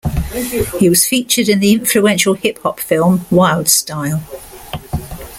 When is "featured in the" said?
1.07-1.73